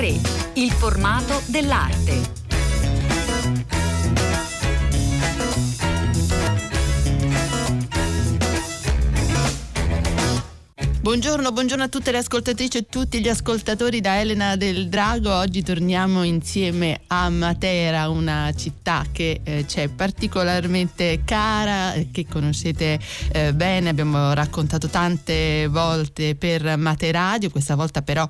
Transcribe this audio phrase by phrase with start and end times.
[0.00, 0.18] 3.
[0.54, 2.38] Il formato dell'arte.
[11.02, 15.34] Buongiorno, buongiorno, a tutte le ascoltatrici e tutti gli ascoltatori da Elena del Drago.
[15.34, 22.98] Oggi torniamo insieme a Matera, una città che eh, c'è particolarmente cara, che conoscete
[23.32, 28.28] eh, bene, abbiamo raccontato tante volte per Materadio, questa volta però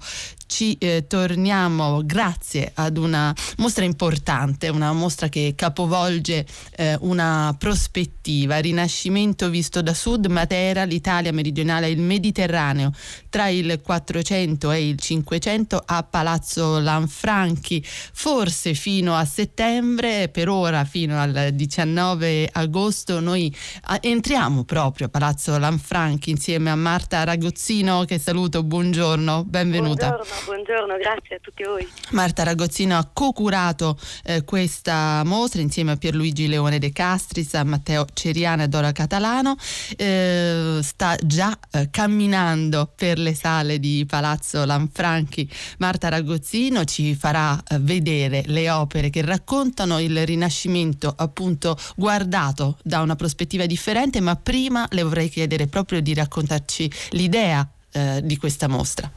[0.50, 8.59] ci eh, torniamo grazie ad una mostra importante, una mostra che capovolge eh, una prospettiva,
[8.59, 12.90] Rinascimento visto da sud, Matera, l'Italia meridionale e il Mediterraneo.
[13.28, 20.84] Tra il 400 e il 500 a Palazzo Lanfranchi, forse fino a settembre, per ora
[20.84, 23.54] fino al 19 agosto noi
[24.01, 30.09] entriamo proprio a Palazzo Lanfranchi insieme a Marta Ragozzino che saluto, buongiorno, benvenuta.
[30.09, 31.87] Buongiorno buongiorno, grazie a tutti voi.
[32.10, 38.07] Marta Ragozzino ha co-curato eh, questa mostra insieme a Pierluigi Leone De Castris, a Matteo
[38.13, 39.57] Ceriana e Dora Catalano.
[39.96, 45.49] Eh, sta già eh, camminando per le sale di Palazzo Lanfranchi.
[45.79, 53.01] Marta Ragozzino ci farà eh, vedere le opere che raccontano il Rinascimento appunto guardato da
[53.01, 58.68] una prospettiva differente, ma prima le vorrei chiedere proprio di raccontarci l'idea eh, di questa
[58.68, 59.11] mostra.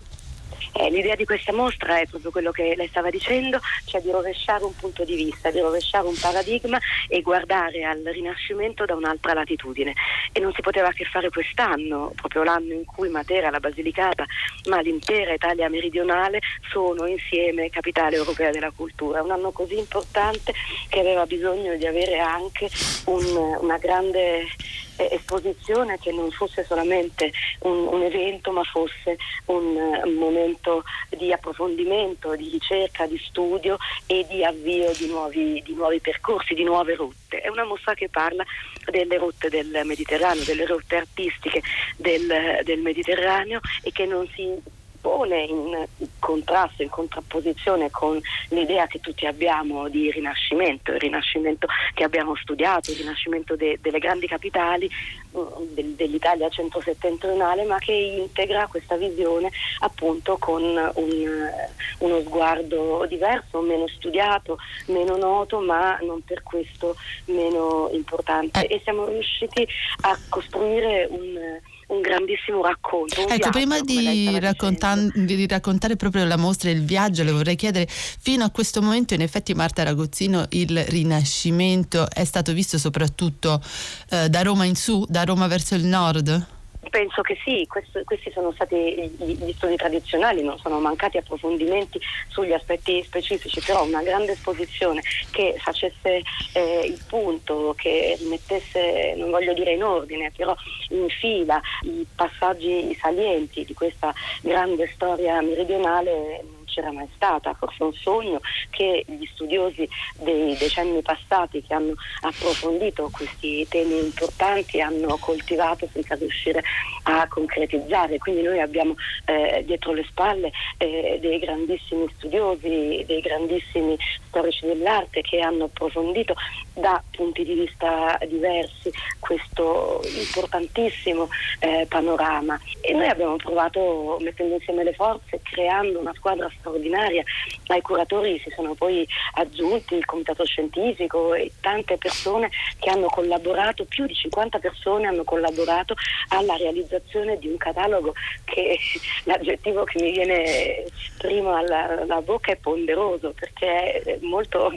[0.75, 4.63] Eh, l'idea di questa mostra è proprio quello che lei stava dicendo, cioè di rovesciare
[4.63, 9.93] un punto di vista, di rovesciare un paradigma e guardare al Rinascimento da un'altra latitudine.
[10.31, 14.25] E non si poteva che fare quest'anno, proprio l'anno in cui Matera, la Basilicata,
[14.65, 16.39] ma l'intera Italia meridionale
[16.71, 19.21] sono insieme capitale europea della cultura.
[19.21, 20.53] Un anno così importante
[20.89, 22.67] che aveva bisogno di avere anche
[23.05, 24.47] un, una grande
[24.97, 32.35] esposizione che non fosse solamente un, un evento ma fosse un, un, momento di approfondimento,
[32.35, 37.41] di ricerca, di studio e di avvio di nuovi, di nuovi percorsi, di nuove rotte.
[37.41, 38.43] È una mostra che parla
[38.89, 41.61] delle rotte del Mediterraneo, delle rotte artistiche
[41.97, 45.85] del, del Mediterraneo e che non si pone in
[46.17, 48.17] contrasto, in contrapposizione con
[48.49, 53.99] l'idea che tutti abbiamo di rinascimento, il rinascimento che abbiamo studiato, il rinascimento de, delle
[53.99, 54.89] grandi capitali
[55.37, 61.49] mm, del, dell'Italia centro-settentrionale, ma che integra questa visione appunto con un,
[61.97, 68.65] uno sguardo diverso, meno studiato, meno noto, ma non per questo meno importante.
[68.67, 68.75] Eh.
[68.75, 69.67] E siamo riusciti
[70.03, 71.59] a costruire un
[71.93, 73.21] un grandissimo racconto.
[73.21, 77.31] Un ecco, viaggio, prima di, raccontan- di, raccontare proprio la mostra e il viaggio, le
[77.31, 82.77] vorrei chiedere, fino a questo momento in effetti Marta Ragozzino il Rinascimento è stato visto
[82.77, 83.61] soprattutto
[84.09, 86.52] eh, da Roma in su, da Roma verso il nord?
[86.93, 88.75] Penso che sì, questo, questi sono stati
[89.17, 95.01] gli studi tradizionali, non sono mancati approfondimenti sugli aspetti specifici, però una grande esposizione
[95.31, 96.21] che facesse
[96.53, 100.55] eh, il punto, che rimettesse, non voglio dire in ordine, però
[100.89, 106.43] in fila i passaggi salienti di questa grande storia meridionale
[106.73, 108.39] c'era mai stata, forse un sogno
[108.69, 109.87] che gli studiosi
[110.19, 116.63] dei decenni passati che hanno approfondito questi temi importanti hanno coltivato senza riuscire
[117.03, 118.17] a concretizzare.
[118.17, 118.95] Quindi noi abbiamo
[119.25, 123.97] eh, dietro le spalle eh, dei grandissimi studiosi, dei grandissimi
[124.27, 126.33] storici dell'arte che hanno approfondito
[126.73, 131.29] da punti di vista diversi questo importantissimo
[131.59, 137.23] eh, panorama e noi abbiamo provato mettendo insieme le forze, creando una squadra straordinaria.
[137.67, 143.85] Ai curatori si sono poi aggiunti il comitato scientifico e tante persone che hanno collaborato,
[143.85, 145.95] più di 50 persone hanno collaborato
[146.29, 148.13] alla realizzazione di un catalogo
[148.45, 148.79] che
[149.25, 150.85] l'aggettivo che mi viene
[151.17, 154.71] prima alla, alla bocca è ponderoso perché è molto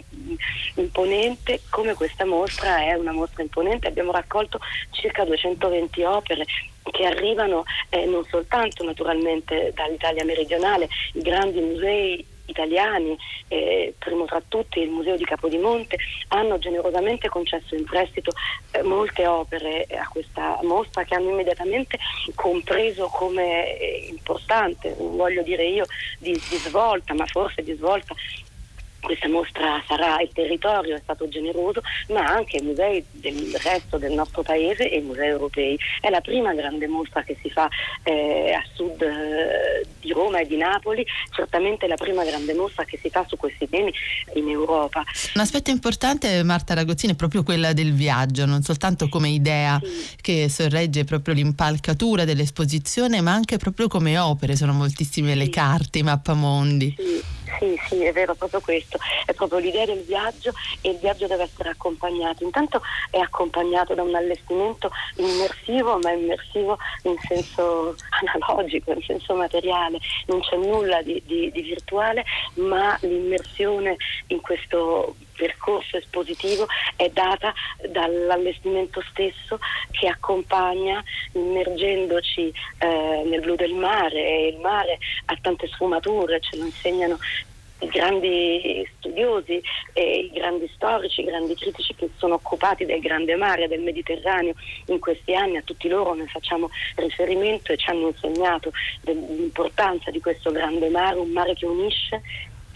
[0.74, 3.86] imponente come questa mostra è una mostra imponente.
[3.86, 4.58] Abbiamo raccolto
[4.90, 6.44] circa 220 opere
[6.90, 13.16] che arrivano eh, non soltanto naturalmente dall'Italia meridionale, i grandi musei italiani,
[13.48, 15.98] eh, primo tra tutti il Museo di Capodimonte,
[16.28, 18.32] hanno generosamente concesso in prestito
[18.70, 21.98] eh, molte opere a questa mostra che hanno immediatamente
[22.34, 25.84] compreso come eh, importante, voglio dire io
[26.18, 28.14] di, di svolta, ma forse di svolta
[29.06, 34.12] questa mostra sarà il territorio, è stato generoso, ma anche i musei del resto del
[34.12, 35.78] nostro paese e i musei europei.
[36.00, 37.68] È la prima grande mostra che si fa
[38.02, 42.98] eh, a sud eh, di Roma e di Napoli, certamente la prima grande mostra che
[43.00, 43.92] si fa su questi temi
[44.34, 45.04] in Europa.
[45.34, 50.16] Un aspetto importante, Marta Ragozzini, è proprio quella del viaggio, non soltanto come idea sì.
[50.20, 55.38] che sorregge proprio l'impalcatura dell'esposizione, ma anche proprio come opere, sono moltissime sì.
[55.38, 56.94] le carte, i mappamondi.
[56.98, 57.35] Sì.
[57.58, 61.44] Sì, sì, è vero, proprio questo, è proprio l'idea del viaggio e il viaggio deve
[61.44, 62.44] essere accompagnato.
[62.44, 67.96] Intanto è accompagnato da un allestimento immersivo, ma immersivo in senso
[68.34, 72.24] analogico, in senso materiale, non c'è nulla di, di, di virtuale,
[72.54, 73.96] ma l'immersione
[74.28, 76.66] in questo percorso espositivo
[76.96, 77.52] è data
[77.88, 79.58] dall'allestimento stesso
[79.90, 81.02] che accompagna
[81.32, 87.18] immergendoci eh, nel blu del mare e il mare ha tante sfumature, ce lo insegnano
[87.80, 89.60] i grandi studiosi,
[89.94, 94.54] i grandi storici, i grandi critici che sono occupati del grande mare, del Mediterraneo
[94.86, 98.72] in questi anni, a tutti loro ne facciamo riferimento e ci hanno insegnato
[99.02, 102.22] l'importanza di questo grande mare, un mare che unisce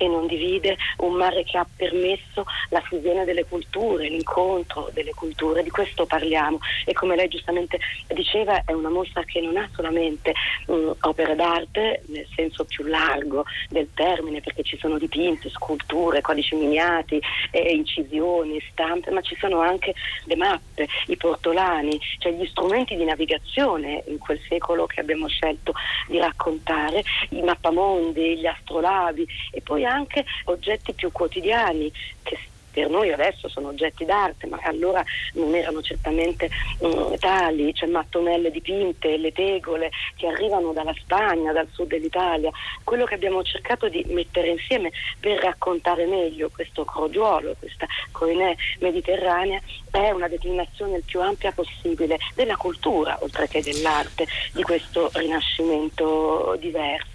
[0.01, 5.63] e non divide, un mare che ha permesso la fusione delle culture, l'incontro delle culture,
[5.63, 6.59] di questo parliamo.
[6.87, 7.79] E come lei giustamente
[8.15, 10.33] diceva è una mostra che non ha solamente
[10.67, 16.55] um, opere d'arte nel senso più largo del termine perché ci sono dipinti, sculture, codici
[16.55, 17.21] miniati,
[17.51, 19.93] eh, incisioni, stampe, ma ci sono anche
[20.25, 25.75] le mappe, i portolani, cioè gli strumenti di navigazione in quel secolo che abbiamo scelto
[26.07, 31.93] di raccontare, i mappamondi, gli astrolabi e poi anche oggetti più quotidiani
[32.23, 32.39] che
[32.73, 35.05] per noi adesso sono oggetti d'arte, ma allora
[35.35, 36.49] non erano certamente
[36.79, 42.51] um, tali, c'è mattonelle dipinte, le tegole che arrivano dalla Spagna, dal sud dell'Italia.
[42.85, 49.61] Quello che abbiamo cercato di mettere insieme per raccontare meglio questo crogiuolo, questa coinè mediterranea,
[49.91, 56.57] è una declinazione il più ampia possibile della cultura, oltre che dell'arte, di questo rinascimento
[56.61, 57.10] diverso.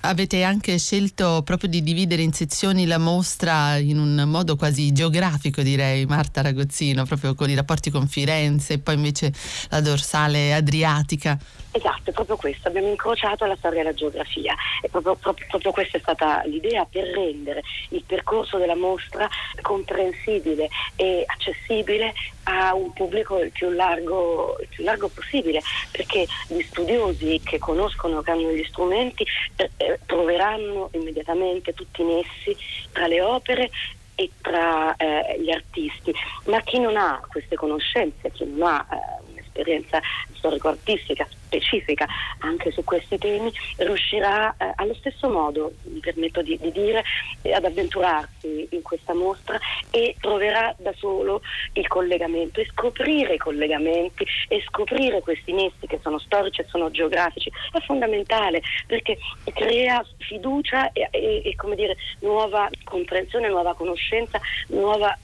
[0.00, 5.62] Avete anche scelto proprio di dividere in sezioni la mostra in un modo quasi geografico,
[5.62, 9.32] direi, Marta Ragozzino, proprio con i rapporti con Firenze e poi invece
[9.70, 11.38] la dorsale adriatica.
[11.70, 15.72] Esatto, è proprio questo, abbiamo incrociato la storia e la geografia e proprio, proprio, proprio,
[15.72, 19.28] questa è stata l'idea per rendere il percorso della mostra
[19.60, 22.12] comprensibile e accessibile
[22.44, 25.60] a un pubblico il più largo, il più largo possibile,
[25.90, 29.24] perché gli studiosi che conoscono, che hanno gli strumenti,
[29.56, 32.56] eh, eh troveranno immediatamente tutti i nessi
[32.92, 33.70] tra le opere
[34.16, 36.14] e tra eh, gli artisti,
[36.46, 39.23] ma chi non ha queste conoscenze, chi non ha eh,
[39.54, 40.00] un'esperienza
[40.32, 42.06] storico-artistica specifica
[42.40, 47.04] anche su questi temi, riuscirà eh, allo stesso modo, mi permetto di, di dire,
[47.42, 49.58] eh, ad avventurarsi in questa mostra
[49.90, 51.42] e troverà da solo
[51.74, 56.90] il collegamento e scoprire i collegamenti e scoprire questi nessi che sono storici e sono
[56.90, 57.50] geografici.
[57.70, 59.18] È fondamentale perché
[59.54, 65.16] crea fiducia e, e, e come dire, nuova comprensione, nuova conoscenza, nuova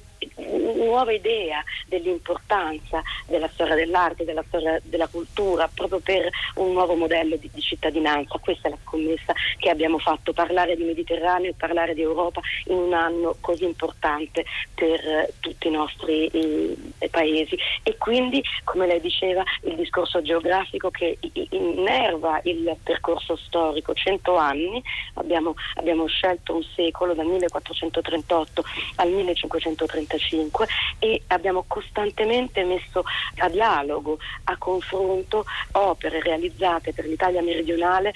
[0.91, 7.37] nuova idea dell'importanza della storia dell'arte, della storia della cultura, proprio per un nuovo modello
[7.37, 8.39] di, di, cittadinanza.
[8.39, 12.77] Questa è la scommessa che abbiamo fatto, parlare di Mediterraneo e parlare di Europa in
[12.77, 14.45] un anno così importante
[14.75, 17.57] per eh, tutti i nostri eh, paesi.
[17.83, 21.19] E quindi, come lei diceva, il discorso geografico che
[21.51, 24.83] innerva il percorso storico, 100 anni,
[25.15, 28.65] abbiamo, abbiamo scelto un secolo dal 1438
[28.97, 30.69] al 1530 1935
[30.99, 33.05] e abbiamo costantemente messo
[33.39, 38.13] a dialogo, a confronto opere realizzate per l'Italia meridionale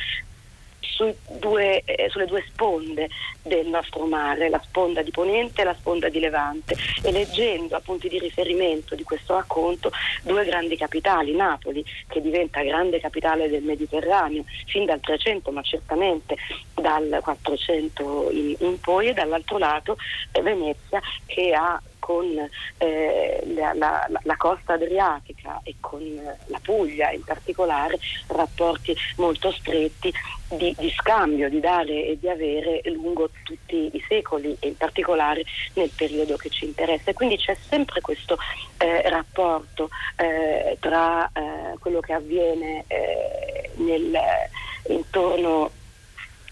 [1.38, 3.08] due, eh, sulle due sponde
[3.42, 7.80] del nostro mare, la sponda di Ponente e la sponda di Levante, e leggendo a
[7.80, 9.90] punti di riferimento di questo racconto
[10.22, 16.36] due grandi capitali, Napoli che diventa grande capitale del Mediterraneo fin dal 300 ma certamente
[16.74, 19.96] dal 400 in, in poi e dall'altro lato
[20.32, 22.26] eh, Venezia che ha con
[22.76, 26.02] eh, la, la, la, costa adriatica e con
[26.48, 30.12] la Puglia in particolare rapporti molto stretti
[30.50, 35.44] di, di, scambio, di dare e di avere lungo tutti i secoli e in particolare
[35.76, 37.14] nel periodo che ci interessa.
[37.14, 38.36] Quindi c'è sempre questo
[38.76, 44.14] eh, rapporto eh, tra eh, quello che avviene eh, nel,
[44.88, 45.70] intorno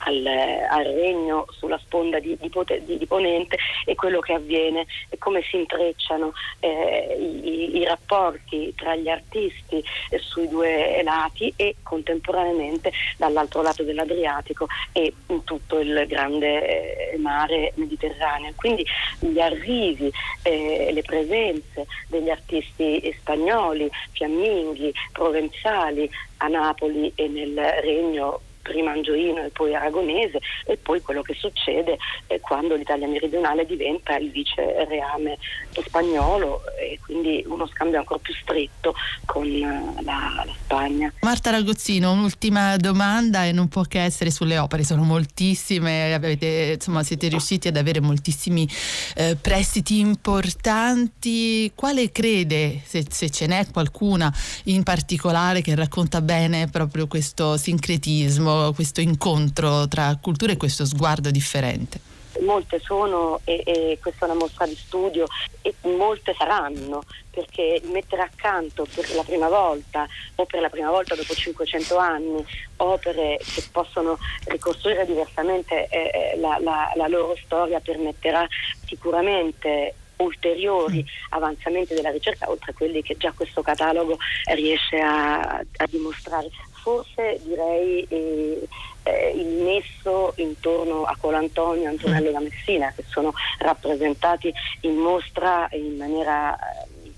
[0.04, 2.50] al, al, regno sulla sponda di, di,
[2.84, 8.72] di, di, Ponente e quello che avviene e come si intrecciano eh, i, i, rapporti
[8.74, 15.78] tra gli artisti eh, sui due lati e contemporaneamente dall'altro lato dell'Adriatico e in tutto
[15.78, 18.52] il grande eh, mare Mediterraneo.
[18.56, 18.86] Quindi
[19.18, 20.10] gli arrivi,
[20.42, 29.44] eh, le presenze degli artisti spagnoli, fiamminghi, provenzali a Napoli e nel regno prima angioino
[29.44, 31.98] e poi aragonese e poi quello che succede
[32.40, 35.38] quando l'Italia meridionale diventa il vice reame
[35.84, 41.12] spagnolo e quindi uno scambio ancora più stretto con eh, la, la Spagna.
[41.20, 47.02] Marta Ragozzino, un'ultima domanda e non può che essere sulle opere, sono moltissime, avete, insomma,
[47.02, 48.68] siete riusciti ad avere moltissimi
[49.16, 51.70] eh, prestiti importanti.
[51.74, 54.32] Quale crede, se, se ce n'è qualcuna
[54.64, 61.30] in particolare che racconta bene proprio questo sincretismo, questo incontro tra culture e questo sguardo
[61.30, 62.10] differente?
[62.40, 65.26] molte sono e, e, questa è una mostra di studio
[65.60, 70.06] e molte saranno perché mettere accanto per la prima volta
[70.36, 72.44] o per la prima volta dopo 500 anni
[72.76, 78.46] opere che possono ricostruire diversamente eh, eh, la, la, la loro storia permetterà
[78.86, 84.18] sicuramente ulteriori avanzamenti della ricerca, oltre a quelli che già questo catalogo
[84.54, 86.50] riesce a, a dimostrare.
[86.82, 88.68] Forse direi eh,
[89.04, 95.68] eh, il nesso intorno a Colantonio e Antonello da Messina, che sono rappresentati in mostra
[95.72, 96.58] in maniera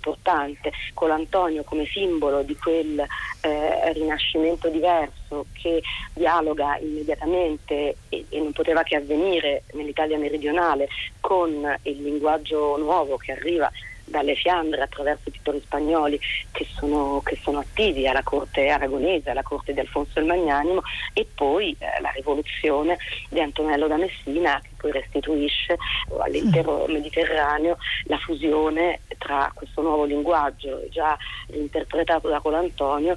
[0.04, 2.98] eh, importante, Colantonio come simbolo di quel
[3.40, 5.82] eh, rinascimento diverso che
[6.12, 10.88] dialoga immediatamente e, e non poteva che avvenire nell'Italia meridionale
[11.20, 13.70] con il linguaggio nuovo che arriva
[14.04, 16.20] dalle Fiandre attraverso i titoli spagnoli
[16.52, 20.82] che sono, che sono, attivi alla corte aragonese, alla corte di Alfonso il Magnanimo
[21.12, 25.76] e poi eh, la rivoluzione di Antonello da Messina che poi restituisce
[26.18, 31.16] all'intero Mediterraneo la fusione tra questo nuovo linguaggio già
[31.52, 33.16] interpretato da Colantonio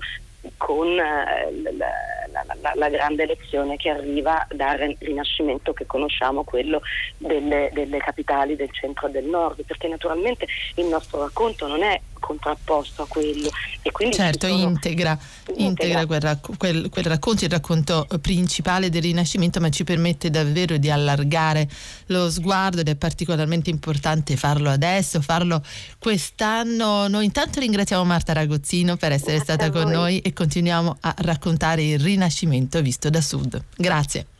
[0.57, 6.81] con eh, la, la, la, grande lezione che arriva dal rinascimento che conosciamo, quello
[7.17, 11.99] delle, delle capitali del centro e del nord, perché naturalmente il nostro racconto non è
[12.19, 13.49] contrapposto a quello.
[13.81, 14.61] E quindi certo, sono...
[14.61, 15.17] integra,
[15.55, 20.77] integra, quel, racc- quel, quel, racconto, il racconto principale del Rinascimento, ma ci permette davvero
[20.77, 21.67] di allargare
[22.07, 25.61] lo sguardo ed è particolarmente importante farlo adesso, farlo
[25.99, 27.07] quest'anno.
[27.07, 31.83] Noi intanto ringraziamo Marta Ragozzino per essere Grazie stata con noi e continuiamo a raccontare
[31.83, 33.61] il Rinascimento visto da sud.
[33.75, 34.36] Grazie.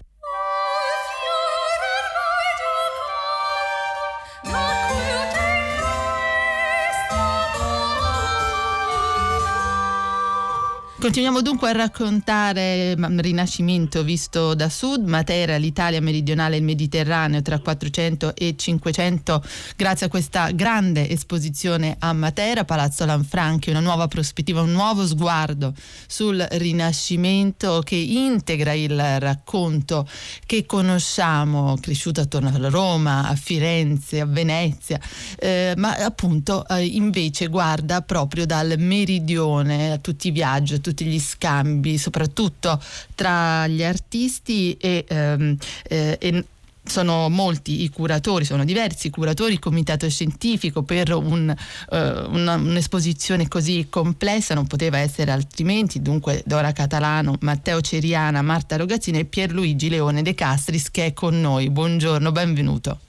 [10.99, 17.59] Continuiamo dunque a raccontare Rinascimento visto da sud, Matera, l'Italia meridionale e il Mediterraneo tra
[17.59, 19.43] 400 e 500
[19.75, 25.71] grazie a questa grande esposizione a Matera, Palazzo Lanfranchi, una nuova prospettiva, un nuovo sguardo
[26.07, 30.09] sul Rinascimento che integra il racconto
[30.47, 34.99] che conosciamo, cresciuto attorno a Roma, a Firenze, a Venezia,
[35.37, 41.19] eh, ma appunto eh, invece guarda proprio dal meridione a tutti i viaggi, tutti gli
[41.19, 42.81] scambi, soprattutto
[43.15, 46.45] tra gli artisti e, ehm, eh, e
[46.87, 51.53] sono molti i curatori, sono diversi i curatori, il comitato scientifico per un,
[51.89, 58.77] uh, una, un'esposizione così complessa non poteva essere altrimenti, dunque Dora Catalano, Matteo Ceriana, Marta
[58.77, 61.69] Rogazzini e Pierluigi Leone De Castris che è con noi.
[61.69, 62.99] Buongiorno, benvenuto.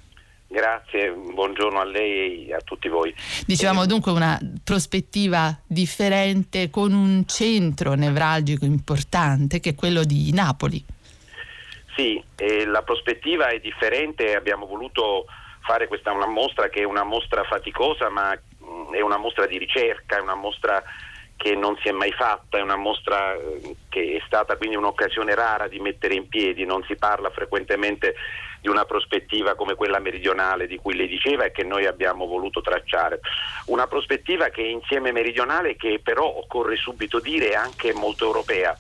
[0.50, 3.14] Grazie, buongiorno a lei e a tutti voi.
[3.47, 10.83] Dicevamo dunque una prospettiva differente con un centro nevralgico importante che è quello di Napoli.
[11.95, 12.23] Sì,
[12.64, 15.26] la prospettiva è differente, abbiamo voluto
[15.61, 19.59] fare questa una mostra che è una mostra faticosa ma mm, è una mostra di
[19.59, 20.83] ricerca, è una mostra
[21.38, 25.35] che non si è mai fatta, è una mostra eh, che è stata quindi un'occasione
[25.35, 28.16] rara di mettere in piedi, non si parla frequentemente
[28.61, 32.61] di una prospettiva come quella meridionale di cui lei diceva e che noi abbiamo voluto
[32.61, 33.21] tracciare.
[33.66, 38.76] Una prospettiva che è insieme meridionale che però occorre subito dire è anche molto europea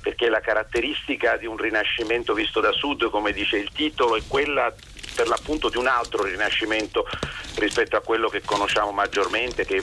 [0.00, 4.74] perché la caratteristica di un rinascimento visto da sud, come dice il titolo, è quella
[5.14, 7.06] per l'appunto di un altro rinascimento
[7.56, 9.82] rispetto a quello che conosciamo maggiormente, che,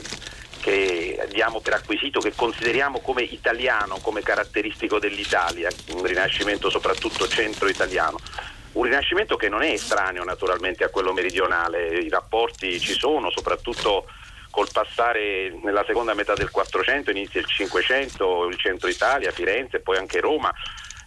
[0.68, 8.18] che diamo per acquisito, che consideriamo come italiano, come caratteristico dell'Italia, un rinascimento soprattutto centro-italiano.
[8.72, 14.06] Un rinascimento che non è estraneo naturalmente a quello meridionale, i rapporti ci sono, soprattutto
[14.50, 19.96] col passare nella seconda metà del 400, inizia il 500, il centro Italia, Firenze, poi
[19.96, 20.52] anche Roma,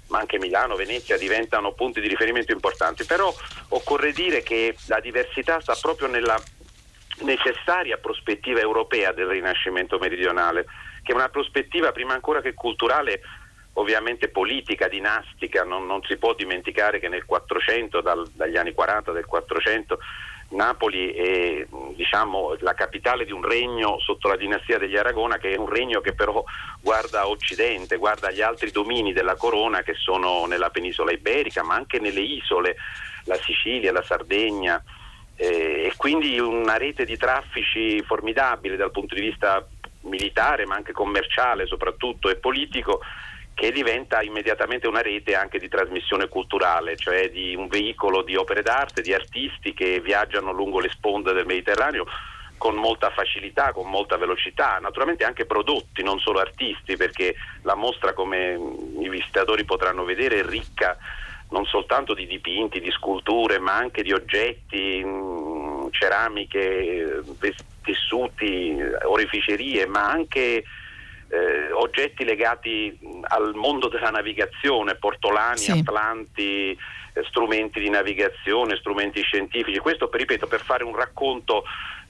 [0.08, 3.06] ma anche Milano, Venezia diventano punti di riferimento importanti.
[3.06, 3.34] Però
[3.70, 6.41] occorre dire che la diversità sta proprio nella
[7.20, 10.65] necessaria prospettiva europea del Rinascimento meridionale,
[11.03, 13.22] che è una prospettiva prima ancora che culturale
[13.74, 19.12] ovviamente politica, dinastica, non, non, si può dimenticare che nel 400, dal, dagli anni 40
[19.12, 20.00] del 400,
[20.50, 21.65] Napoli è
[21.96, 26.01] diciamo, la capitale di un regno sotto la dinastia degli Aragona, che è un regno
[26.01, 26.44] che però
[26.82, 31.75] guarda a Occidente, guarda agli altri domini della corona che sono nella penisola iberica, ma
[31.75, 32.75] anche nelle isole,
[33.25, 34.84] la Sicilia, la Sardegna,
[35.41, 39.67] eh, e quindi una rete di traffici formidabile dal punto di vista
[40.01, 43.01] militare, ma anche commerciale soprattutto e politico
[43.55, 48.62] che diventa immediatamente una rete anche di trasmissione culturale, cioè di un veicolo di opere
[48.62, 52.05] d'arte, di artisti che viaggiano lungo le sponde del Mediterraneo
[52.57, 57.33] con molta facilità, con molta velocità, naturalmente anche prodotti, non solo artisti, perché
[57.63, 58.60] la mostra, come
[59.00, 60.95] i visitatori potranno vedere, è ricca
[61.51, 67.22] non soltanto di dipinti, di sculture, ma anche di oggetti, mm, ceramiche,
[67.84, 70.63] tessuti, oreficerie, ma anche
[71.31, 75.72] eh, oggetti legati al mondo della navigazione, portolani, sì.
[75.72, 76.77] atlanti,
[77.13, 79.80] eh, strumenti di navigazione, strumenti scientifici.
[79.80, 81.63] Questo, ripeto, per fare un racconto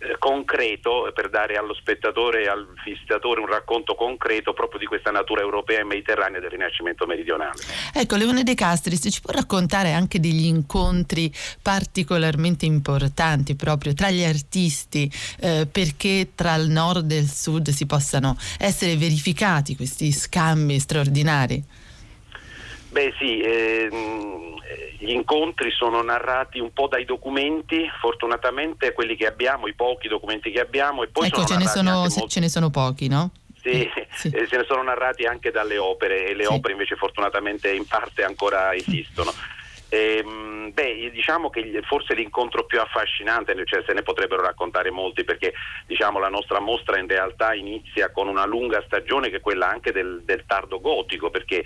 [0.03, 5.11] eh, concreto, per dare allo spettatore e al visitatore un racconto concreto proprio di questa
[5.11, 7.61] natura europea e mediterranea del Rinascimento meridionale.
[7.93, 11.31] Ecco, Leone De Castris, ci può raccontare anche degli incontri
[11.61, 17.85] particolarmente importanti proprio tra gli artisti eh, perché tra il nord e il sud si
[17.85, 21.63] possano essere verificati questi scambi straordinari?
[22.91, 24.59] Beh sì, ehm,
[24.97, 30.51] gli incontri sono narrati un po' dai documenti, fortunatamente quelli che abbiamo, i pochi documenti
[30.51, 31.03] che abbiamo.
[31.03, 32.27] E poi ecco, ce ne, sono, molto...
[32.27, 33.31] ce ne sono pochi, no?
[33.61, 34.29] Sì, sì.
[34.29, 36.51] Eh, se ne sono narrati anche dalle opere e le sì.
[36.51, 39.31] opere invece fortunatamente in parte ancora esistono.
[39.93, 45.53] Ehm, beh, diciamo che forse l'incontro più affascinante, cioè se ne potrebbero raccontare molti perché
[45.85, 49.91] diciamo, la nostra mostra in realtà inizia con una lunga stagione che è quella anche
[49.91, 51.65] del, del tardo gotico perché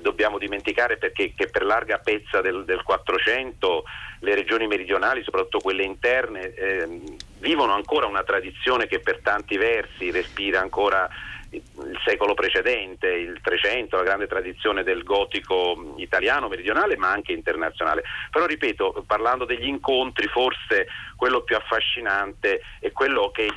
[0.00, 3.84] dobbiamo dimenticare perché, che per larga pezza del, 400
[4.20, 7.00] le regioni meridionali, soprattutto quelle interne, eh,
[7.40, 11.06] vivono ancora una tradizione che per tanti versi respira ancora
[11.50, 18.02] il secolo precedente, il Trecento, la grande tradizione del gotico italiano, meridionale, ma anche internazionale.
[18.30, 20.86] Però ripeto, parlando degli incontri, forse
[21.16, 23.50] quello più affascinante è quello che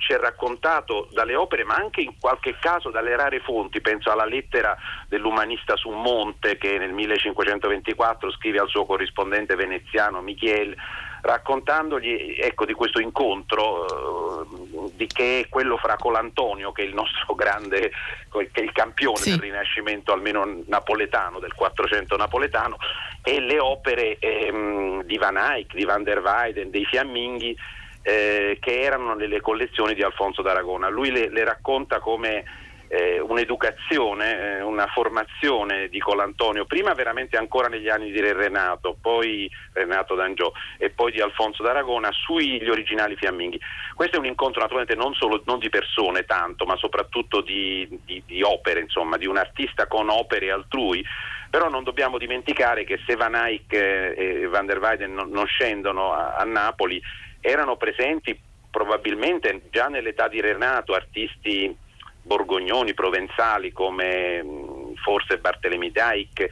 [0.00, 3.80] ci è raccontato dalle opere, ma anche in qualche caso dalle rare fonti.
[3.80, 4.76] Penso alla lettera
[5.08, 10.74] dell'umanista su Monte che nel 1524 scrive al suo corrispondente veneziano Michele
[11.22, 16.94] raccontandogli ecco, di questo incontro eh, di che è quello fra Colantonio che è il
[16.94, 17.90] nostro grande
[18.30, 19.30] che è il campione sì.
[19.30, 22.76] del rinascimento almeno napoletano del 400 napoletano
[23.22, 27.56] e le opere ehm, di Van Eyck, di Van der Weyden, dei fiamminghi
[28.02, 32.44] eh, che erano nelle collezioni di Alfonso d'Aragona lui le, le racconta come
[32.92, 38.96] eh, un'educazione, eh, una formazione di Colantonio, prima veramente ancora negli anni di Re Renato,
[39.00, 43.60] poi Renato d'Angiò e poi di Alfonso d'Aragona sugli originali fiamminghi.
[43.94, 48.22] Questo è un incontro naturalmente non solo non di persone tanto, ma soprattutto di, di,
[48.26, 51.04] di opere, insomma, di un artista con opere altrui.
[51.48, 56.42] Però non dobbiamo dimenticare che se Van Eyck e Van der Weyden non, scendono a
[56.44, 57.00] Napoli,
[57.40, 58.38] erano presenti
[58.70, 61.76] probabilmente già nell'età di Renato artisti
[62.22, 66.48] borgognoni, provenzali come mm, forse Bartolomé Dijk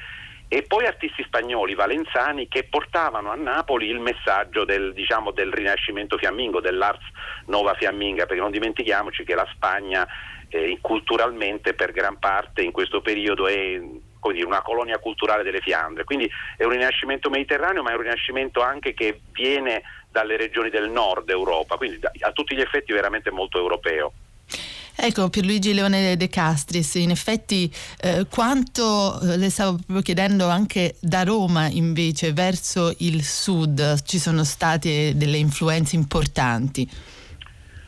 [0.50, 6.16] e poi artisti spagnoli, valenzani, che portavano a Napoli il messaggio del, diciamo, del rinascimento
[6.16, 7.04] fiammingo, dell'Ars
[7.46, 10.08] Nova Fiamminga, perché non dimentichiamoci che la Spagna
[10.48, 13.78] eh, culturalmente per gran parte in questo periodo è
[14.32, 18.62] dire, una colonia culturale delle Fiandre, quindi è un rinascimento mediterraneo, ma è un rinascimento
[18.62, 23.58] anche che viene dalle regioni del nord Europa, quindi a tutti gli effetti veramente molto
[23.58, 24.12] europeo.
[25.00, 30.96] Ecco, Pierluigi Leone De Castris, in effetti eh, quanto eh, le stavo proprio chiedendo anche
[30.98, 36.90] da Roma invece verso il sud ci sono state delle influenze importanti?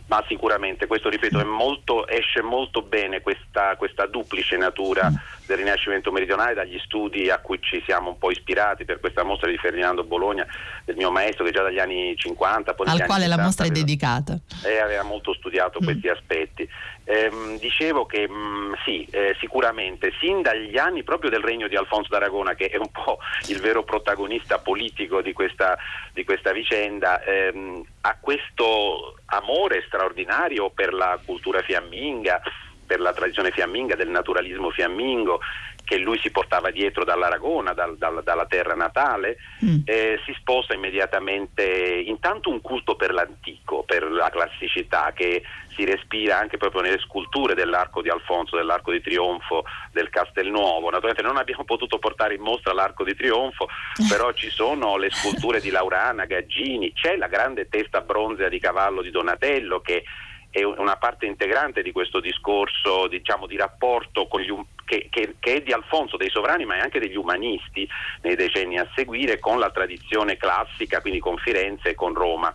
[0.07, 5.11] Ma sicuramente questo ripeto molto, esce molto bene questa, questa, duplice natura
[5.51, 9.51] del Rinascimento meridionale dagli studi a cui ci siamo un po' ispirati per questa mostra
[9.51, 10.47] di Ferdinando Bologna
[10.85, 14.39] del mio maestro che già dagli anni 50 al quale la mostra aveva, è dedicata
[14.65, 15.85] e aveva molto studiato mm.
[15.85, 16.69] questi aspetti
[17.05, 21.75] ehm, dicevo che mh, mm, sì eh, sicuramente sin dagli anni proprio del regno di
[21.75, 25.77] Alfonso d'Aragona che è un po' il vero protagonista politico di questa,
[26.13, 32.41] di questa vicenda ehm, ha questo amore straordinario per la cultura fiamminga,
[32.91, 35.39] per la tradizione fiamminga, del naturalismo fiammingo,
[35.85, 39.83] che lui si portava dietro dall'Aragona, dal, dal, dalla terra natale, mm.
[39.85, 41.63] eh, si sposa immediatamente
[42.05, 45.45] intanto un culto per l'antico, per la classicità che
[45.77, 50.91] si respira anche proprio nelle sculture dell'arco di Alfonso, dell'arco di trionfo, del Castelnuovo.
[50.91, 53.69] Naturalmente non abbiamo potuto portare in mostra l'arco di trionfo,
[54.09, 59.01] però ci sono le sculture di Laurana, Gaggini, c'è la grande testa bronzea di cavallo
[59.01, 60.03] di Donatello che
[60.51, 64.53] è una parte integrante di questo discorso diciamo, di rapporto gli,
[64.85, 67.89] che, che, che, è di Alfonso, dei sovrani, ma anche degli umanisti
[68.23, 72.53] nei decenni a seguire con la tradizione classica, quindi con Firenze e con Roma.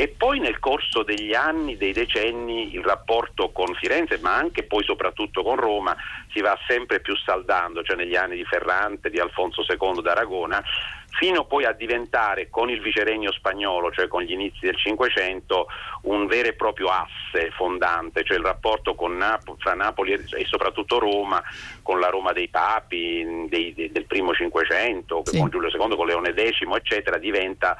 [0.00, 4.84] E poi nel corso degli anni, dei decenni, il rapporto con Firenze, ma anche poi
[4.84, 5.96] soprattutto con Roma,
[6.32, 10.62] si va sempre più saldando, cioè negli anni di Ferrante, di Alfonso II d'Aragona,
[11.18, 15.66] fino poi a diventare con il viceregno spagnolo, cioè con gli inizi del Cinquecento,
[16.02, 21.42] un vero e proprio asse fondante, cioè il rapporto Nap- fra Napoli e soprattutto Roma,
[21.82, 25.38] con la Roma dei papi dei, dei, del primo Cinquecento, sì.
[25.38, 27.76] con Giulio II, con Leone X, eccetera, diventa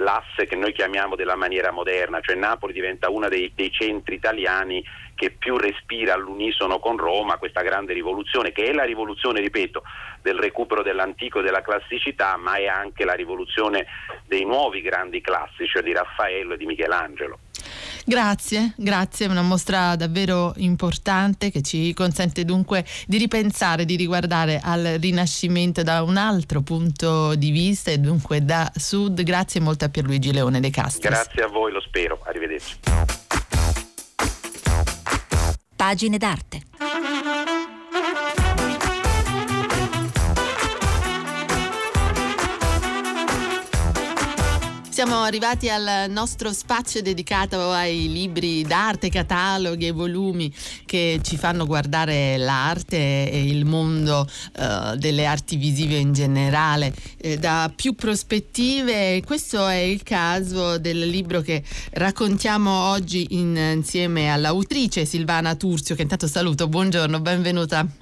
[0.00, 4.84] l'asse che noi chiamiamo della maniera moderna, cioè Napoli diventa uno dei, dei centri italiani
[5.14, 9.82] che più respira all'unisono con Roma questa grande rivoluzione, che è la rivoluzione, ripeto,
[10.22, 13.86] del recupero dell'antico e della classicità, ma è anche la rivoluzione
[14.26, 17.38] dei nuovi grandi classici, cioè di Raffaello e di Michelangelo.
[18.10, 24.96] Grazie, grazie, una mostra davvero importante che ci consente dunque di ripensare, di riguardare al
[25.00, 29.22] Rinascimento da un altro punto di vista e dunque da sud.
[29.22, 31.08] Grazie molto a Pierluigi Leone De Castro.
[31.08, 32.20] Grazie a voi, lo spero.
[32.26, 32.78] Arrivederci.
[35.76, 36.62] Pagine d'arte.
[45.00, 50.52] Siamo arrivati al nostro spazio dedicato ai libri d'arte, cataloghi e volumi
[50.84, 57.38] che ci fanno guardare l'arte e il mondo uh, delle arti visive in generale eh,
[57.38, 59.22] da più prospettive.
[59.24, 66.02] Questo è il caso del libro che raccontiamo oggi in, insieme all'autrice Silvana Turzio, che
[66.02, 66.68] intanto saluto.
[66.68, 67.99] Buongiorno, benvenuta.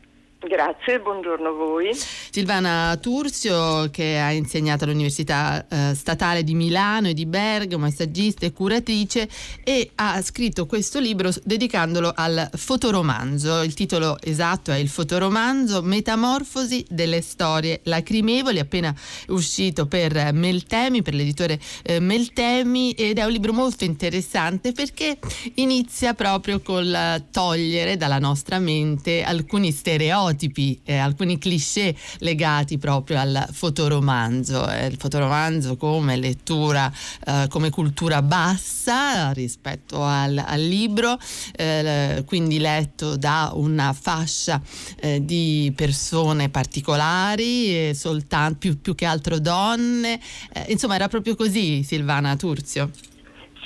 [0.49, 1.91] Grazie, buongiorno a voi.
[1.95, 8.47] Silvana Turzio che ha insegnato all'Università eh, Statale di Milano e di Bergamo, è saggista
[8.47, 9.29] e curatrice
[9.63, 13.61] e ha scritto questo libro dedicandolo al fotoromanzo.
[13.61, 18.95] Il titolo esatto è Il fotoromanzo Metamorfosi delle storie lacrimevoli, appena
[19.27, 25.19] uscito per Meltemi, per l'editore eh, Meltemi ed è un libro molto interessante perché
[25.57, 33.19] inizia proprio col togliere dalla nostra mente alcuni stereotipi stereotipi, eh, alcuni cliché legati proprio
[33.19, 34.71] al fotoromanzo.
[34.71, 36.91] Eh, il fotoromanzo come lettura,
[37.27, 41.19] eh, come cultura bassa rispetto al, al libro,
[41.57, 44.63] eh, quindi letto da una fascia
[45.01, 50.21] eh, di persone particolari, soltanto, più, più, che altro donne.
[50.53, 52.91] Eh, insomma, era proprio così Silvana Turzio.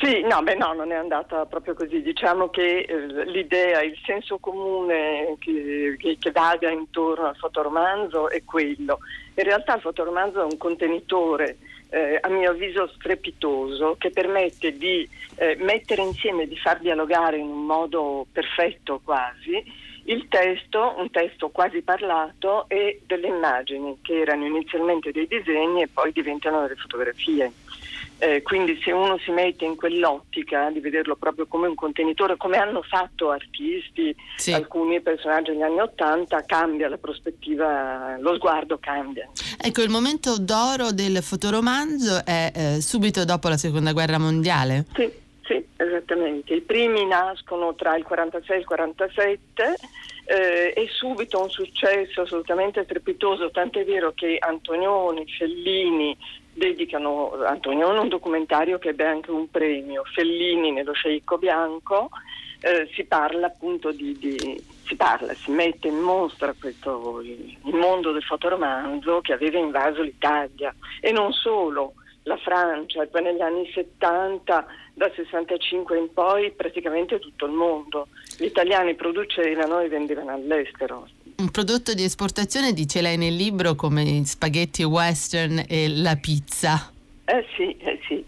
[0.00, 2.02] Sì, no, beh no, non è andata proprio così.
[2.02, 8.42] Diciamo che eh, l'idea, il senso comune che, che, che, vaga intorno al fotoromanzo è
[8.44, 8.98] quello.
[9.35, 11.59] In realtà il fotoromanzo è un contenitore,
[11.90, 17.46] eh, a mio avviso strepitoso, che permette di eh, mettere insieme, di far dialogare in
[17.46, 19.62] un modo perfetto quasi,
[20.05, 25.88] il testo, un testo quasi parlato, e delle immagini che erano inizialmente dei disegni e
[25.88, 27.52] poi diventano delle fotografie.
[28.22, 32.56] Eh, quindi se uno si mette in quell'ottica di vederlo proprio come un contenitore, come
[32.56, 34.52] hanno fatto artisti, sì.
[34.52, 39.28] alcuni personaggi negli anni Ottanta, cambia la prospettiva, lo sguardo cambia.
[39.61, 44.85] Ecco, il momento d'oro del fotoromanzo è eh, subito dopo la seconda guerra mondiale?
[44.94, 45.11] Sì,
[45.42, 46.54] sì, esattamente.
[46.54, 49.76] I primi nascono tra il 46 e il 47
[50.24, 56.16] eh, è subito un successo assolutamente strepitoso, tant'è vero che Antonioni, Fellini,
[56.52, 62.11] dedicano Antonione un documentario che ebbe anche un premio, Fellini nello sceicco bianco,
[62.61, 67.74] eh, si parla appunto di, di, si parla, si mette in mostra questo, il, il
[67.74, 70.74] mondo del fotoromanzo che aveva invaso l'Italia.
[71.00, 77.18] E non solo, la Francia e poi negli anni 70, dal 65 in poi praticamente
[77.18, 78.09] tutto il mondo.
[78.38, 81.09] Gli italiani producevano e vendevano all'estero
[81.42, 86.92] un prodotto di esportazione, dice lei nel libro, come gli spaghetti western e la pizza.
[87.24, 88.24] Eh sì, eh sì.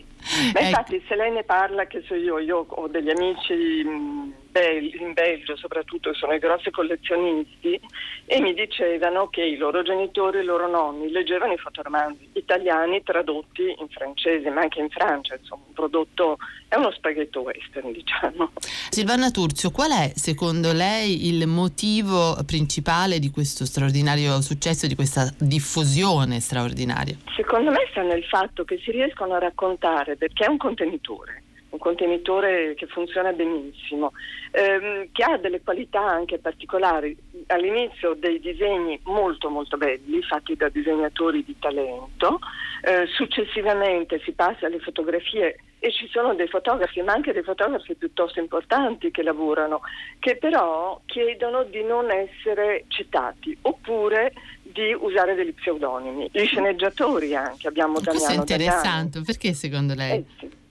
[0.52, 0.66] Ma ecco.
[0.68, 5.14] infatti se lei ne parla, che so io, io ho degli amici mh, Bel- in
[5.14, 7.80] Belgio soprattutto sono i grossi collezionisti
[8.24, 13.74] e mi dicevano che i loro genitori i loro nonni leggevano i fotoromanzi italiani tradotti
[13.76, 16.38] in francese, ma anche in Francia, insomma, un prodotto
[16.68, 18.52] è uno spaghetto western, diciamo.
[18.90, 25.28] Silvana Turzio, qual è secondo lei il motivo principale di questo straordinario successo, di questa
[25.36, 27.16] diffusione straordinaria?
[27.34, 31.42] Secondo me sta nel fatto che si riescono a raccontare perché è un contenitore
[31.74, 34.12] un contenitore che funziona benissimo,
[34.52, 37.16] ehm, che ha delle qualità anche particolari.
[37.48, 42.38] All'inizio dei disegni molto molto belli, fatti da disegnatori di talento,
[42.82, 47.94] eh, successivamente si passa alle fotografie e ci sono dei fotografi, ma anche dei fotografi
[47.94, 49.80] piuttosto importanti che lavorano,
[50.18, 54.32] che però chiedono di non essere citati oppure
[54.62, 56.30] di usare degli pseudonimi.
[56.32, 59.24] Gli sceneggiatori anche, abbiamo Damiano Questo è interessante, Damiano.
[59.26, 60.18] perché secondo lei?
[60.18, 60.62] Eh, sì.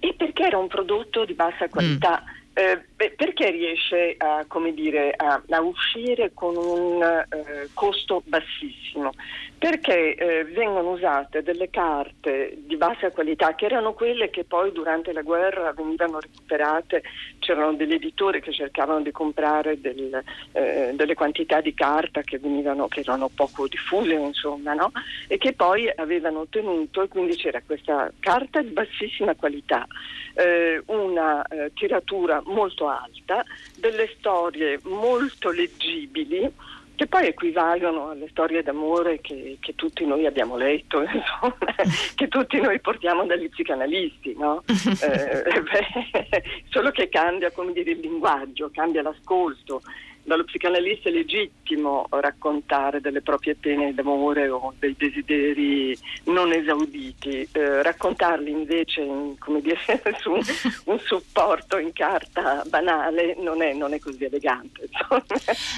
[0.00, 2.22] E perché era un prodotto di bassa qualità?
[2.22, 2.36] Mm.
[2.58, 2.80] Eh,
[3.14, 4.44] perché riesce a,
[4.74, 9.12] dire, a, a, uscire con un eh, costo bassissimo?
[9.56, 15.12] Perché eh, vengono usate delle carte di bassa qualità che erano quelle che poi durante
[15.12, 17.04] la guerra venivano recuperate,
[17.38, 22.88] c'erano degli editori che cercavano di comprare del, eh, delle quantità di carta che, venivano,
[22.88, 24.90] che erano poco diffuse insomma, no?
[25.28, 29.86] e che poi avevano ottenuto e quindi c'era questa carta di bassissima qualità,
[30.34, 31.44] eh, una
[31.74, 33.44] tiratura molto alta,
[33.76, 36.52] delle storie molto leggibili
[36.98, 41.72] che poi equivalgono alle storie d'amore che, che tutti noi abbiamo letto, insomma,
[42.16, 44.64] che tutti noi portiamo dagli psicanalisti, no?
[44.66, 49.80] eh, beh, solo che cambia dire, il linguaggio, cambia l'ascolto,
[50.28, 57.82] dallo psicanalista è legittimo raccontare delle proprie pene d'amore o dei desideri non esauditi, eh,
[57.82, 59.78] raccontarli invece in, dire,
[60.20, 60.42] su un,
[60.84, 64.88] un, supporto in carta banale non è, non è così elegante.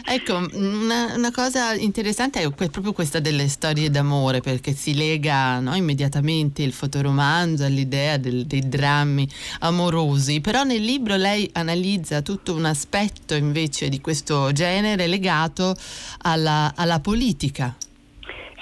[0.05, 5.77] Ecco, una, una, cosa interessante è proprio questa delle storie d'amore perché si lega no,
[5.77, 9.29] immediatamente il fotoromanzo all'idea del, dei drammi
[9.61, 15.75] amorosi, però nel libro lei analizza tutto un aspetto invece di questo genere legato
[16.23, 17.75] alla, alla politica.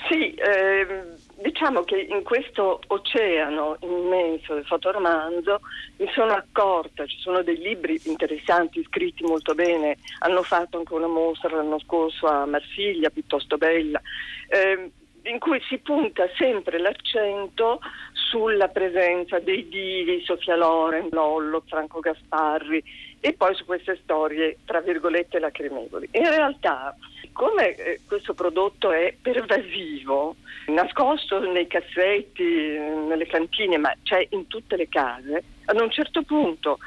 [0.09, 5.61] Sì, ehm, diciamo che in questo oceano immenso del fotoromanzo
[5.99, 11.07] mi sono accorta, ci sono dei libri interessanti, scritti molto bene, hanno fatto anche una
[11.07, 14.01] mostra l'anno scorso a Marsiglia, piuttosto bella,
[14.49, 14.91] ehm,
[15.25, 17.81] in cui si punta sempre l'accento
[18.13, 22.83] sulla presenza dei divi, Sofia Loren, Lollo, Franco Gasparri
[23.21, 26.09] e poi su queste storie, tra virgolette, lacrimevoli.
[26.13, 26.97] In realtà,
[27.33, 34.77] come eh, questo prodotto è pervasivo, nascosto nei cassetti, nelle cantine, ma c'è in tutte
[34.77, 36.79] le case, ad un certo punto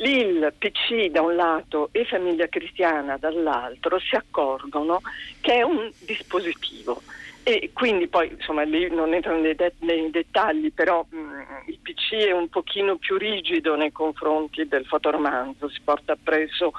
[0.00, 5.00] il PC da un lato e famiglia cristiana dall'altro si accorgono
[5.40, 7.02] che è un dispositivo
[7.48, 11.78] e quindi poi, insomma, lì non entro nei, de- nei dettagli, però mh, mm, il
[11.80, 16.72] PC è un pochino più rigido nei confronti del fotoromanzo, si porta appresso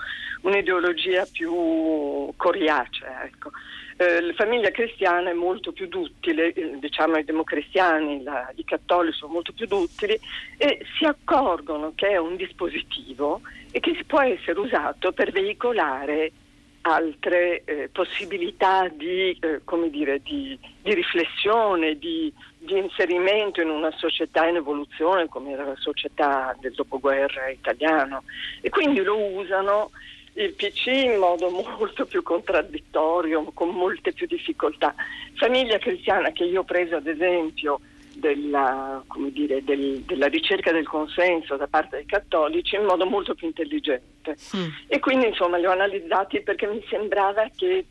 [0.44, 3.24] un'ideologia più coriacea.
[3.24, 3.50] Ecco.
[3.98, 9.18] Eh, la famiglia cristiana è molto più duttile, eh, diciamo i democristiani, la, i cattolici
[9.18, 10.20] sono molto più duttili
[10.56, 16.32] e si accorgono che è un dispositivo e che può essere usato per veicolare
[16.82, 24.48] altre eh, possibilità di, eh, dire, di, di riflessione, di, di, inserimento in una società
[24.48, 28.24] in evoluzione come era la società del dopoguerra italiano
[28.62, 29.92] e quindi lo usano
[30.34, 34.96] il PC in modo molto più contraddittorio, con molte più difficoltà.
[35.36, 37.82] Famiglia cristiana che io ho preso ad esempio
[38.20, 43.48] della, dire, del, della, ricerca del consenso da parte dei cattolici in modo molto più
[43.48, 44.36] intelligente.
[44.56, 44.68] Mm.
[44.88, 47.86] E quindi insomma li ho analizzati perché mi sembrava che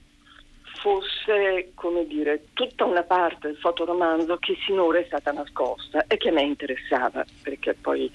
[0.81, 6.29] fosse, come dire, tutta una parte del fotoromanzo che sinora è stata nascosta e che
[6.29, 8.11] a me interessava, perché poi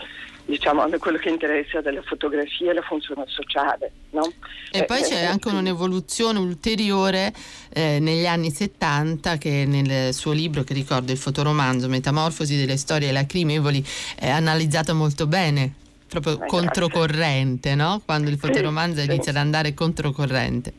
[0.45, 3.91] diciamo a me quello che interessa della fotografia è la funzione sociale.
[4.11, 4.31] No?
[4.71, 7.33] E eh, poi c'è eh, anche un'evoluzione ulteriore
[7.73, 13.11] eh, negli anni 70 che nel suo libro che ricordo il fotoromanzo Metamorfosi delle storie
[13.11, 13.83] lacrimevoli
[14.17, 18.01] è analizzato molto bene proprio eh, controcorrente, no?
[18.05, 19.29] quando il fotoromanzo sì, inizia sì.
[19.29, 20.73] ad andare controcorrente.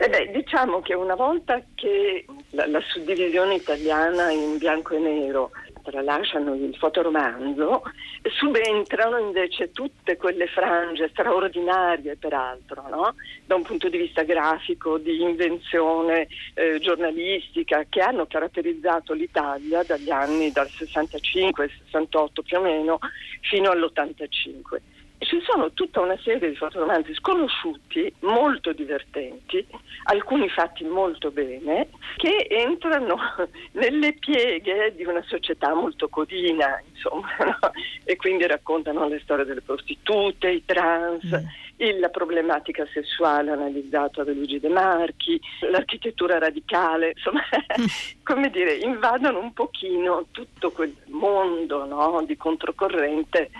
[0.00, 5.50] Eh beh, diciamo che una volta che la, la suddivisione italiana in bianco e nero
[5.82, 7.82] tralasciano il fotoromanzo,
[8.22, 13.14] subentrano invece tutte quelle frange straordinarie, peraltro, no?
[13.44, 20.10] da un punto di vista grafico, di invenzione eh, giornalistica, che hanno caratterizzato l'Italia dagli
[20.10, 22.98] anni dal 65, 68 più o meno,
[23.40, 24.78] fino all'85
[25.18, 29.64] ci sono tutta una serie di fotoromanzi sconosciuti, molto divertenti,
[30.04, 33.16] alcuni fatti molto bene, che entrano
[33.72, 37.58] nelle pieghe di una società molto codina, insomma, no?
[38.04, 41.24] e quindi raccontano le storie delle prostitute, i trans.
[41.24, 41.66] Mm
[42.00, 47.40] la problematica sessuale analizzata da Luigi De Marchi, l'architettura radicale, insomma,
[48.24, 53.50] come dire, invadono un pochino tutto quel mondo no, di controcorrente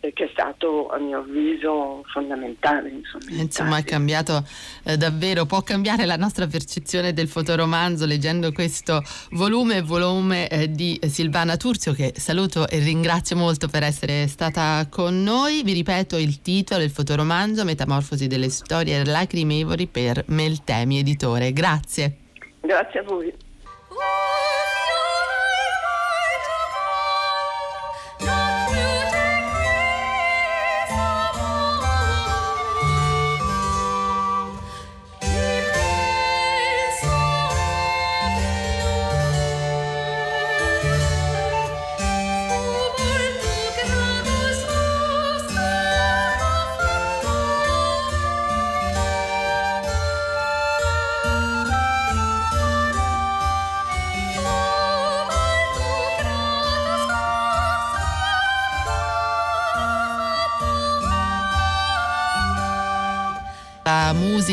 [0.00, 2.88] che è stato a mio avviso fondamentale.
[2.90, 4.44] Insomma, insomma è cambiato
[4.84, 10.98] eh, davvero, può cambiare la nostra percezione del fotoromanzo leggendo questo volume, volume eh, di
[11.06, 15.62] Silvana Turzio che saluto e ringrazio molto per essere stata con noi.
[15.62, 21.52] Vi ripeto il titolo del fotoromanzo Metamorfosi delle storie lacrimevoli per Meltemi Editore.
[21.52, 22.16] Grazie.
[22.60, 23.32] Grazie a voi.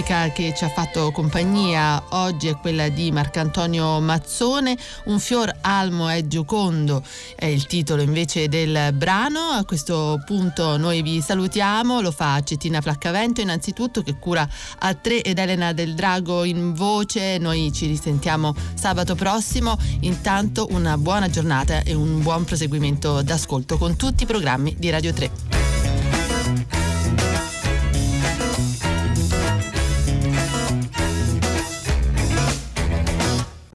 [0.06, 6.08] Musica che ci ha fatto compagnia oggi è quella di Marcantonio Mazzone, Un fior almo
[6.08, 7.04] è giocondo
[7.36, 9.40] è il titolo invece del brano.
[9.40, 14.48] A questo punto noi vi salutiamo, lo fa Cettina Flaccavento innanzitutto che cura
[14.80, 17.38] a tre ed Elena del Drago in voce.
[17.40, 19.78] Noi ci risentiamo sabato prossimo.
[20.02, 25.14] Intanto una buona giornata e un buon proseguimento d'ascolto con tutti i programmi di Radio
[25.14, 25.55] 3.